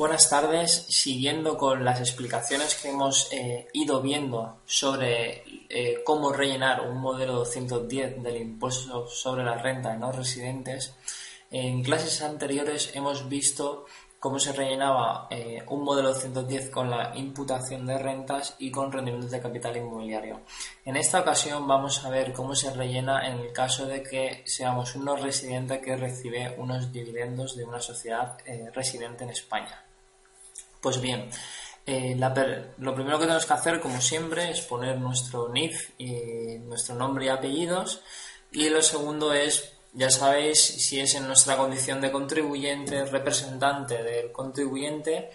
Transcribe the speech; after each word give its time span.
Buenas 0.00 0.28
tardes. 0.28 0.86
Siguiendo 0.88 1.56
con 1.56 1.84
las 1.84 2.00
explicaciones 2.00 2.74
que 2.74 2.90
hemos 2.90 3.32
eh, 3.32 3.68
ido 3.72 4.02
viendo 4.02 4.58
sobre 4.66 5.44
eh, 5.70 6.02
cómo 6.04 6.32
rellenar 6.32 6.82
un 6.82 7.00
modelo 7.00 7.34
210 7.34 8.22
del 8.22 8.36
impuesto 8.36 9.08
sobre 9.08 9.44
la 9.44 9.56
renta 9.56 9.92
de 9.92 9.98
no 9.98 10.12
residentes, 10.12 10.94
en 11.50 11.82
clases 11.82 12.20
anteriores 12.20 12.90
hemos 12.94 13.28
visto 13.28 13.86
cómo 14.20 14.38
se 14.38 14.52
rellenaba 14.52 15.26
eh, 15.30 15.64
un 15.68 15.82
modelo 15.82 16.10
210 16.10 16.70
con 16.70 16.88
la 16.88 17.10
imputación 17.16 17.86
de 17.86 17.98
rentas 17.98 18.54
y 18.58 18.70
con 18.70 18.92
rendimientos 18.92 19.32
de 19.32 19.40
capital 19.40 19.76
inmobiliario. 19.76 20.42
En 20.84 20.96
esta 20.96 21.20
ocasión 21.20 21.66
vamos 21.66 22.04
a 22.04 22.10
ver 22.10 22.32
cómo 22.32 22.54
se 22.54 22.72
rellena 22.72 23.26
en 23.26 23.40
el 23.40 23.52
caso 23.52 23.86
de 23.86 24.02
que 24.04 24.42
seamos 24.46 24.94
un 24.94 25.06
no 25.06 25.16
residente 25.16 25.80
que 25.80 25.96
recibe 25.96 26.54
unos 26.58 26.92
dividendos 26.92 27.56
de 27.56 27.64
una 27.64 27.80
sociedad 27.80 28.38
residente 28.72 29.24
en 29.24 29.30
España. 29.30 29.82
Pues 30.80 31.00
bien, 31.00 31.28
eh, 31.86 32.16
lo 32.78 32.94
primero 32.94 33.18
que 33.18 33.24
tenemos 33.24 33.46
que 33.46 33.52
hacer, 33.52 33.80
como 33.80 34.00
siempre, 34.00 34.50
es 34.50 34.60
poner 34.60 34.98
nuestro 34.98 35.48
NIF 35.48 35.90
y 35.98 36.58
nuestro 36.58 36.94
nombre 36.94 37.26
y 37.26 37.28
apellidos. 37.28 38.02
Y 38.52 38.68
lo 38.68 38.82
segundo 38.82 39.32
es, 39.32 39.72
ya 39.92 40.10
sabéis, 40.10 40.60
si 40.60 41.00
es 41.00 41.14
en 41.14 41.26
nuestra 41.26 41.56
condición 41.56 42.00
de 42.00 42.12
contribuyente, 42.12 43.04
representante 43.06 44.02
del 44.02 44.30
contribuyente 44.30 45.30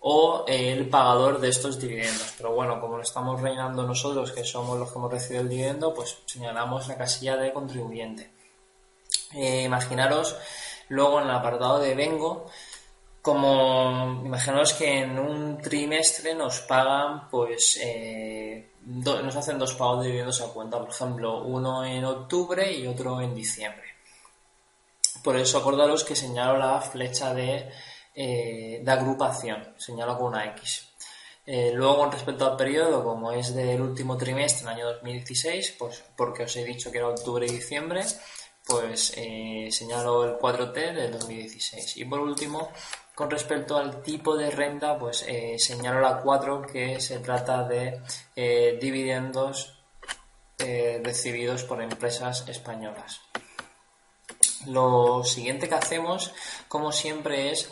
o 0.00 0.44
eh, 0.48 0.72
el 0.72 0.88
pagador 0.88 1.40
de 1.40 1.48
estos 1.48 1.80
dividendos. 1.80 2.34
Pero 2.36 2.52
bueno, 2.52 2.80
como 2.80 2.96
lo 2.96 3.02
estamos 3.02 3.40
rellenando 3.40 3.84
nosotros, 3.84 4.32
que 4.32 4.44
somos 4.44 4.78
los 4.78 4.90
que 4.90 4.98
hemos 4.98 5.12
recibido 5.12 5.42
el 5.42 5.48
dividendo, 5.48 5.94
pues 5.94 6.18
señalamos 6.26 6.88
la 6.88 6.96
casilla 6.96 7.36
de 7.36 7.52
contribuyente. 7.52 8.32
Eh, 9.34 9.62
imaginaros 9.62 10.36
luego 10.88 11.20
en 11.20 11.28
el 11.28 11.34
apartado 11.34 11.78
de 11.78 11.94
vengo, 11.94 12.46
como 13.22 14.20
imaginaos 14.24 14.72
que 14.74 14.98
en 14.98 15.18
un 15.18 15.58
trimestre 15.58 16.34
nos 16.34 16.60
pagan, 16.62 17.28
pues 17.30 17.78
eh, 17.80 18.72
nos 18.84 19.36
hacen 19.36 19.60
dos 19.60 19.74
pagos 19.74 20.00
de 20.00 20.06
dividendos 20.06 20.40
a 20.40 20.48
cuenta, 20.48 20.80
por 20.80 20.90
ejemplo, 20.90 21.44
uno 21.44 21.84
en 21.84 22.04
octubre 22.04 22.72
y 22.72 22.88
otro 22.88 23.20
en 23.20 23.32
diciembre. 23.34 23.91
Por 25.22 25.36
eso 25.36 25.58
acordaros 25.58 26.04
que 26.04 26.16
señalo 26.16 26.58
la 26.58 26.80
flecha 26.80 27.32
de, 27.34 27.70
eh, 28.14 28.84
agrupación, 28.86 29.74
señalo 29.76 30.18
con 30.18 30.28
una 30.28 30.46
X. 30.46 30.88
Eh, 31.44 31.72
luego, 31.74 31.98
con 31.98 32.12
respecto 32.12 32.46
al 32.48 32.56
periodo, 32.56 33.02
como 33.02 33.32
es 33.32 33.54
del 33.54 33.80
último 33.80 34.16
trimestre, 34.16 34.62
el 34.62 34.68
año 34.68 34.86
2016, 34.94 35.76
pues 35.78 36.04
porque 36.16 36.44
os 36.44 36.56
he 36.56 36.64
dicho 36.64 36.90
que 36.90 36.98
era 36.98 37.08
octubre 37.08 37.46
y 37.46 37.50
diciembre, 37.50 38.04
pues 38.64 39.12
señalo 39.70 40.24
el 40.24 40.38
4T 40.38 40.92
del 40.94 41.12
2016. 41.12 41.96
Y 41.96 42.04
por 42.04 42.20
último, 42.20 42.70
con 43.14 43.30
respecto 43.30 43.76
al 43.76 44.02
tipo 44.02 44.36
de 44.36 44.50
renta, 44.50 44.98
pues 44.98 45.24
eh, 45.28 45.56
señalo 45.58 46.00
la 46.00 46.18
4 46.22 46.62
que 46.62 47.00
se 47.00 47.18
trata 47.18 47.62
de 47.64 48.00
eh, 48.34 48.78
dividendos 48.80 49.78
eh, 50.58 51.00
recibidos 51.04 51.64
por 51.64 51.82
empresas 51.82 52.48
españolas. 52.48 53.20
Lo 54.66 55.24
siguiente 55.24 55.68
que 55.68 55.74
hacemos, 55.74 56.32
como 56.68 56.92
siempre, 56.92 57.50
es 57.50 57.70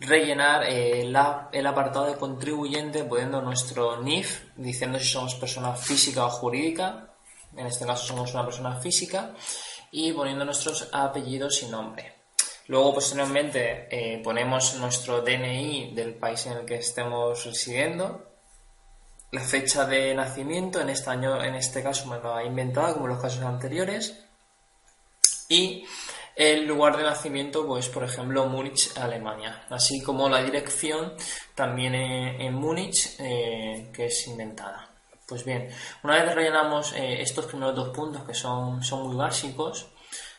rellenar 0.00 0.64
el 0.64 1.66
apartado 1.66 2.06
de 2.06 2.16
contribuyente 2.16 3.04
poniendo 3.04 3.42
nuestro 3.42 4.00
NIF, 4.00 4.44
diciendo 4.56 4.98
si 4.98 5.06
somos 5.06 5.34
persona 5.34 5.74
física 5.74 6.26
o 6.26 6.30
jurídica, 6.30 7.14
en 7.56 7.66
este 7.66 7.84
caso 7.84 8.06
somos 8.06 8.32
una 8.34 8.44
persona 8.44 8.76
física, 8.76 9.34
y 9.90 10.12
poniendo 10.12 10.44
nuestros 10.44 10.88
apellidos 10.92 11.62
y 11.62 11.66
nombre. 11.66 12.14
Luego, 12.68 12.94
posteriormente, 12.94 13.88
eh, 13.90 14.20
ponemos 14.22 14.74
nuestro 14.74 15.22
DNI 15.22 15.94
del 15.94 16.14
país 16.14 16.44
en 16.46 16.58
el 16.58 16.66
que 16.66 16.76
estemos 16.76 17.44
residiendo, 17.44 18.28
la 19.30 19.40
fecha 19.42 19.84
de 19.86 20.14
nacimiento, 20.14 20.80
en 20.80 20.90
este 20.90 21.10
año, 21.10 21.42
en 21.42 21.54
este 21.54 21.82
caso 21.82 22.06
me 22.06 22.18
lo 22.18 22.34
ha 22.34 22.44
inventado, 22.44 22.94
como 22.94 23.06
en 23.06 23.12
los 23.12 23.22
casos 23.22 23.42
anteriores, 23.42 24.24
y 25.48 25.86
el 26.38 26.66
lugar 26.66 26.96
de 26.96 27.02
nacimiento, 27.02 27.66
pues 27.66 27.88
por 27.88 28.04
ejemplo, 28.04 28.46
Múnich, 28.46 28.96
Alemania, 28.96 29.66
así 29.70 30.00
como 30.00 30.28
la 30.28 30.40
dirección 30.40 31.14
también 31.56 31.96
en, 31.96 32.54
Múnich, 32.54 33.16
eh, 33.18 33.90
que 33.92 34.06
es 34.06 34.28
inventada. 34.28 34.88
Pues 35.26 35.44
bien, 35.44 35.68
una 36.04 36.22
vez 36.22 36.32
rellenamos 36.32 36.92
eh, 36.92 37.20
estos 37.20 37.46
primeros 37.46 37.74
dos 37.74 37.88
puntos 37.88 38.22
que 38.22 38.34
son, 38.34 38.84
son 38.84 39.08
muy 39.08 39.16
básicos, 39.16 39.88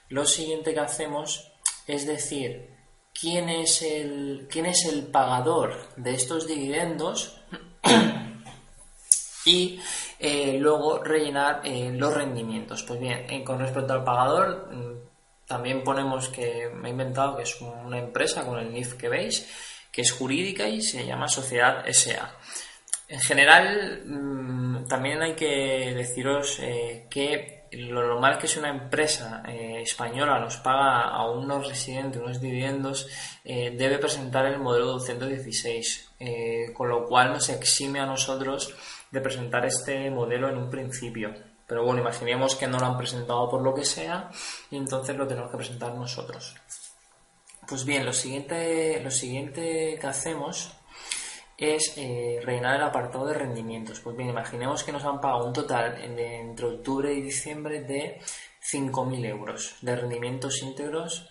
lo 0.07 0.25
siguiente 0.25 0.73
que 0.73 0.79
hacemos 0.79 1.51
es 1.85 2.07
decir, 2.07 2.77
quién 3.19 3.49
es 3.49 3.81
el, 3.81 4.47
quién 4.49 4.67
es 4.67 4.85
el 4.85 5.07
pagador 5.07 5.93
de 5.97 6.13
estos 6.13 6.47
dividendos 6.47 7.41
y 9.45 9.81
eh, 10.17 10.57
luego 10.59 11.03
rellenar 11.03 11.61
los 11.65 12.13
rendimientos. 12.13 12.83
Pues 12.83 13.01
bien, 13.01 13.43
con 13.43 13.59
respecto 13.59 13.91
al 13.91 14.03
pagador, 14.05 14.73
mm, 14.73 15.08
también 15.49 15.83
ponemos 15.83 16.29
que 16.29 16.69
me 16.73 16.87
he 16.87 16.91
inventado 16.91 17.35
que 17.35 17.43
es 17.43 17.59
una 17.59 17.97
empresa 17.97 18.45
con 18.45 18.59
el 18.59 18.71
NIF 18.71 18.93
que 18.93 19.09
veis, 19.09 19.49
que 19.91 20.03
es 20.03 20.11
jurídica 20.13 20.69
y 20.69 20.81
se 20.81 21.05
llama 21.05 21.27
Sociedad 21.27 21.83
SA. 21.87 22.37
En 23.07 23.19
general, 23.19 24.03
mm, 24.05 24.87
también 24.87 25.21
hay 25.23 25.33
que 25.33 25.91
deciros 25.95 26.61
que 27.09 27.59
lo 27.71 28.07
normal 28.07 28.33
es 28.33 28.37
que 28.39 28.47
si 28.47 28.59
una 28.59 28.69
empresa 28.69 29.43
eh, 29.47 29.81
española 29.81 30.39
nos 30.39 30.57
paga 30.57 31.01
a 31.09 31.29
unos 31.29 31.67
residentes 31.67 32.21
unos 32.21 32.41
dividendos, 32.41 33.07
eh, 33.43 33.75
debe 33.77 33.99
presentar 33.99 34.45
el 34.45 34.59
modelo 34.59 34.85
216, 34.87 36.11
eh, 36.19 36.71
con 36.73 36.89
lo 36.89 37.05
cual 37.05 37.33
nos 37.33 37.49
exime 37.49 37.99
a 37.99 38.05
nosotros 38.05 38.73
de 39.11 39.21
presentar 39.21 39.65
este 39.65 40.09
modelo 40.09 40.49
en 40.49 40.57
un 40.57 40.69
principio. 40.69 41.33
Pero 41.69 41.85
bueno, 41.85 42.01
imaginemos 42.01 42.55
que 42.55 42.65
no 42.65 42.79
lo 42.79 42.87
han 42.87 42.97
presentado 42.97 43.47
por 43.47 43.61
lo 43.61 43.75
que 43.75 43.85
sea 43.85 44.31
y 44.71 44.77
entonces 44.77 45.15
lo 45.15 45.27
tenemos 45.27 45.51
que 45.51 45.57
presentar 45.57 45.93
nosotros. 45.93 46.55
Pues 47.67 47.85
bien, 47.85 48.03
lo 48.03 48.11
siguiente, 48.11 48.99
lo 49.03 49.11
siguiente 49.11 49.99
que 50.01 50.07
hacemos 50.07 50.71
es 51.55 51.93
eh, 51.95 52.39
rellenar 52.43 52.77
el 52.77 52.87
apartado 52.87 53.27
de 53.27 53.35
rendimientos. 53.35 53.99
Pues 53.99 54.17
bien, 54.17 54.29
imaginemos 54.29 54.83
que 54.83 54.91
nos 54.91 55.05
han 55.05 55.21
pagado 55.21 55.45
un 55.45 55.53
total 55.53 56.01
entre 56.01 56.65
octubre 56.65 57.13
y 57.13 57.21
diciembre 57.21 57.81
de 57.81 58.19
5.000 58.63 59.25
euros 59.27 59.75
de 59.81 59.95
rendimientos 59.95 60.63
íntegros 60.63 61.29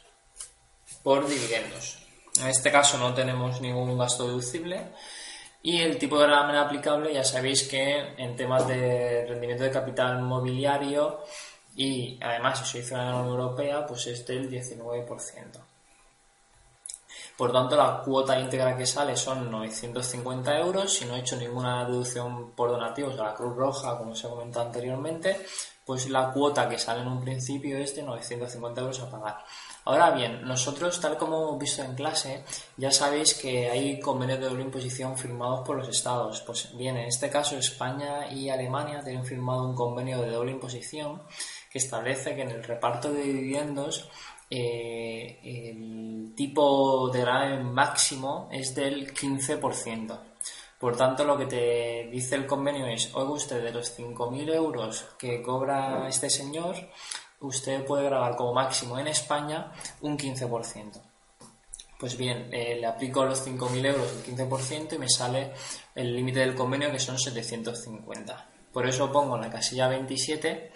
por 1.02 1.26
dividendos. 1.26 1.98
En 2.40 2.46
este 2.46 2.70
caso 2.70 2.96
no 2.96 3.12
tenemos 3.12 3.60
ningún 3.60 3.98
gasto 3.98 4.28
deducible 4.28 4.92
y 5.62 5.80
el 5.80 5.98
tipo 5.98 6.18
de 6.18 6.26
gravamen 6.26 6.56
aplicable 6.56 7.12
ya 7.12 7.24
sabéis 7.24 7.68
que 7.68 8.14
en 8.16 8.36
temas 8.36 8.66
de 8.66 9.26
rendimiento 9.28 9.64
de 9.64 9.70
capital 9.70 10.22
mobiliario 10.22 11.20
y 11.76 12.18
además 12.22 12.60
si 12.60 12.64
soy 12.64 12.82
ciudadano 12.82 13.24
de 13.24 13.30
Europea 13.30 13.86
pues 13.86 14.06
es 14.06 14.26
del 14.26 14.50
19%. 14.50 15.68
Por 17.38 17.52
tanto, 17.52 17.76
la 17.76 18.02
cuota 18.04 18.36
íntegra 18.36 18.76
que 18.76 18.84
sale 18.84 19.16
son 19.16 19.48
950 19.48 20.58
euros. 20.58 20.92
Si 20.92 21.04
no 21.04 21.14
he 21.14 21.20
hecho 21.20 21.36
ninguna 21.36 21.84
deducción 21.84 22.50
por 22.50 22.68
donativos 22.68 23.16
a 23.20 23.26
la 23.26 23.34
Cruz 23.34 23.54
Roja, 23.54 23.96
como 23.96 24.12
se 24.16 24.26
ha 24.26 24.30
comentado 24.30 24.66
anteriormente, 24.66 25.46
pues 25.88 26.06
la 26.10 26.30
cuota 26.34 26.68
que 26.68 26.76
sale 26.76 27.00
en 27.00 27.08
un 27.08 27.22
principio 27.22 27.78
es 27.78 27.96
de 27.96 28.02
950 28.02 28.78
euros 28.78 29.00
a 29.00 29.10
pagar. 29.10 29.38
Ahora 29.86 30.10
bien, 30.10 30.42
nosotros, 30.46 31.00
tal 31.00 31.16
como 31.16 31.38
hemos 31.38 31.58
visto 31.58 31.82
en 31.82 31.94
clase, 31.94 32.44
ya 32.76 32.90
sabéis 32.90 33.32
que 33.32 33.70
hay 33.70 33.98
convenios 33.98 34.38
de 34.38 34.50
doble 34.50 34.64
imposición 34.64 35.16
firmados 35.16 35.66
por 35.66 35.78
los 35.78 35.88
estados. 35.88 36.42
Pues 36.42 36.76
bien, 36.76 36.98
en 36.98 37.06
este 37.06 37.30
caso 37.30 37.56
España 37.56 38.30
y 38.30 38.50
Alemania 38.50 39.00
tienen 39.02 39.24
firmado 39.24 39.66
un 39.66 39.74
convenio 39.74 40.20
de 40.20 40.28
doble 40.28 40.52
imposición 40.52 41.22
que 41.70 41.78
establece 41.78 42.36
que 42.36 42.42
en 42.42 42.50
el 42.50 42.64
reparto 42.64 43.10
de 43.10 43.22
dividendos 43.22 44.10
eh, 44.50 45.40
el 45.42 46.34
tipo 46.36 47.08
de 47.08 47.20
gravamen 47.22 47.72
máximo 47.72 48.50
es 48.52 48.74
del 48.74 49.14
15%. 49.14 50.20
Por 50.78 50.96
tanto, 50.96 51.24
lo 51.24 51.36
que 51.36 51.46
te 51.46 52.08
dice 52.10 52.36
el 52.36 52.46
convenio 52.46 52.86
es, 52.86 53.12
oiga 53.14 53.32
usted, 53.32 53.62
de 53.62 53.72
los 53.72 53.98
5.000 53.98 54.54
euros 54.54 55.06
que 55.18 55.42
cobra 55.42 56.06
este 56.08 56.30
señor, 56.30 56.76
usted 57.40 57.84
puede 57.84 58.04
grabar 58.04 58.36
como 58.36 58.54
máximo 58.54 58.98
en 58.98 59.08
España 59.08 59.72
un 60.02 60.16
15%. 60.16 61.02
Pues 61.98 62.16
bien, 62.16 62.48
eh, 62.52 62.76
le 62.80 62.86
aplico 62.86 63.24
los 63.24 63.44
5.000 63.44 63.86
euros 63.86 64.12
el 64.12 64.36
15% 64.36 64.94
y 64.94 64.98
me 64.98 65.08
sale 65.08 65.52
el 65.96 66.14
límite 66.14 66.40
del 66.40 66.54
convenio 66.54 66.92
que 66.92 67.00
son 67.00 67.18
750. 67.18 68.48
Por 68.72 68.86
eso 68.86 69.10
pongo 69.10 69.34
en 69.34 69.42
la 69.42 69.50
casilla 69.50 69.88
27 69.88 70.70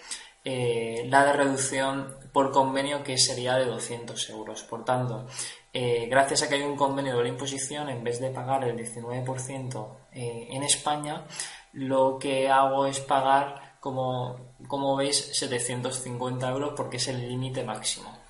eh, 0.45 1.05
la 1.07 1.25
de 1.25 1.33
reducción 1.33 2.17
por 2.33 2.51
convenio 2.51 3.01
que 3.01 3.17
sería 3.17 3.55
de 3.55 3.65
200 3.65 4.29
euros. 4.31 4.63
Por 4.63 4.83
tanto, 4.83 5.25
eh, 5.73 6.07
gracias 6.07 6.43
a 6.43 6.49
que 6.49 6.55
hay 6.55 6.61
un 6.61 6.75
convenio 6.75 7.17
de 7.17 7.23
la 7.23 7.29
imposición, 7.29 7.89
en 7.89 8.03
vez 8.03 8.19
de 8.19 8.29
pagar 8.29 8.63
el 8.63 8.77
19% 8.77 9.87
eh, 10.11 10.47
en 10.51 10.61
España, 10.61 11.25
lo 11.73 12.19
que 12.19 12.47
hago 12.47 12.85
es 12.85 12.99
pagar 12.99 13.77
como, 13.79 14.53
como 14.67 14.95
veis, 14.95 15.17
750 15.33 16.47
euros 16.49 16.73
porque 16.77 16.97
es 16.97 17.07
el 17.07 17.27
límite 17.27 17.63
máximo 17.63 18.23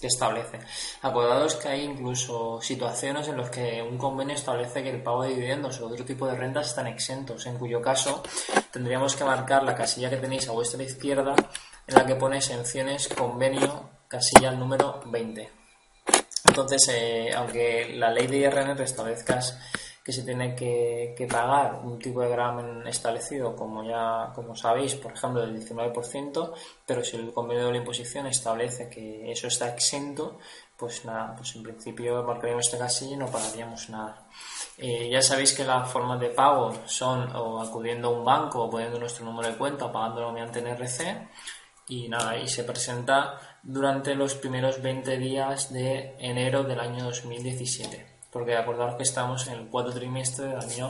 que 0.00 0.08
establece. 0.08 0.58
Acordados 1.02 1.56
que 1.56 1.68
hay 1.68 1.84
incluso 1.84 2.60
situaciones 2.60 3.28
en 3.28 3.36
las 3.36 3.50
que 3.50 3.82
un 3.82 3.98
convenio 3.98 4.34
establece 4.34 4.82
que 4.82 4.90
el 4.90 5.02
pago 5.02 5.22
de 5.22 5.30
dividendos 5.30 5.80
o 5.80 5.86
otro 5.86 6.04
tipo 6.04 6.26
de 6.26 6.34
rentas 6.34 6.68
están 6.68 6.86
exentos, 6.86 7.46
en 7.46 7.58
cuyo 7.58 7.80
caso 7.80 8.22
tendríamos 8.72 9.14
que 9.14 9.24
marcar 9.24 9.62
la 9.62 9.74
casilla 9.74 10.10
que 10.10 10.16
tenéis 10.16 10.48
a 10.48 10.52
vuestra 10.52 10.82
izquierda 10.82 11.36
en 11.86 11.94
la 11.94 12.06
que 12.06 12.16
pone 12.16 12.38
exenciones 12.38 13.08
convenio 13.08 13.90
casilla 14.08 14.50
número 14.52 15.00
20. 15.06 15.59
Entonces, 16.50 16.88
eh, 16.88 17.30
aunque 17.32 17.94
la 17.94 18.10
ley 18.10 18.26
de 18.26 18.38
IRN 18.38 18.80
establezca 18.82 19.38
que 20.04 20.12
se 20.12 20.22
tiene 20.22 20.56
que, 20.56 21.28
pagar 21.30 21.80
un 21.84 21.96
tipo 21.96 22.22
de 22.22 22.28
gravamen 22.28 22.84
establecido, 22.88 23.54
como 23.54 23.84
ya 23.84 24.32
como 24.34 24.56
sabéis, 24.56 24.96
por 24.96 25.12
ejemplo, 25.12 25.42
del 25.42 25.54
19%, 25.54 26.52
pero 26.84 27.04
si 27.04 27.18
el 27.18 27.32
convenio 27.32 27.66
de 27.66 27.70
la 27.70 27.78
imposición 27.78 28.26
establece 28.26 28.90
que 28.90 29.30
eso 29.30 29.46
está 29.46 29.68
exento, 29.68 30.38
pues 30.76 31.04
nada, 31.04 31.36
pues 31.36 31.54
en 31.54 31.62
principio 31.62 32.24
marcaríamos 32.24 32.66
esta 32.66 32.78
casilla 32.78 33.14
y 33.14 33.18
no 33.18 33.26
pagaríamos 33.26 33.88
nada. 33.88 34.26
Eh, 34.76 35.08
ya 35.08 35.22
sabéis 35.22 35.52
que 35.52 35.62
las 35.62 35.88
formas 35.88 36.18
de 36.18 36.30
pago 36.30 36.74
son 36.86 37.30
o 37.36 37.62
acudiendo 37.62 38.08
a 38.08 38.10
un 38.10 38.24
banco 38.24 38.64
o 38.64 38.70
poniendo 38.70 38.98
nuestro 38.98 39.24
número 39.24 39.48
de 39.48 39.56
cuenta 39.56 39.84
o 39.84 39.92
pagándolo 39.92 40.32
mediante 40.32 40.60
NRC 40.62 41.28
y 41.88 42.08
nada, 42.08 42.38
y 42.38 42.48
se 42.48 42.64
presenta 42.64 43.40
durante 43.62 44.14
los 44.14 44.34
primeros 44.34 44.80
20 44.82 45.18
días 45.18 45.72
de 45.72 46.14
enero 46.18 46.64
del 46.64 46.80
año 46.80 47.04
2017 47.04 48.10
porque 48.30 48.56
acordaros 48.56 48.94
que 48.96 49.02
estamos 49.02 49.46
en 49.48 49.54
el 49.54 49.66
cuarto 49.66 49.92
trimestre 49.92 50.46
del 50.46 50.58
año 50.58 50.88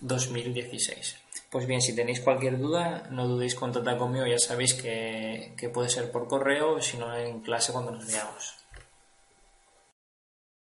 2016. 0.00 1.16
Pues 1.50 1.66
bien, 1.66 1.80
si 1.80 1.94
tenéis 1.94 2.20
cualquier 2.20 2.58
duda, 2.58 3.04
no 3.10 3.28
dudéis 3.28 3.54
contactar 3.54 3.96
conmigo, 3.96 4.26
ya 4.26 4.38
sabéis 4.38 4.74
que, 4.74 5.54
que 5.56 5.68
puede 5.68 5.88
ser 5.88 6.10
por 6.10 6.26
correo 6.26 6.74
o 6.74 6.82
si 6.82 6.96
no 6.96 7.14
en 7.16 7.40
clase 7.40 7.72
cuando 7.72 7.92
nos 7.92 8.06
veamos. 8.06 8.63